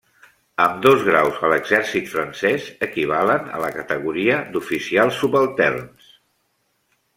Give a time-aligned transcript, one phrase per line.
[0.63, 6.11] Ambdós graus a l'exèrcit francès equivalen a la categoria d'oficials subalterns.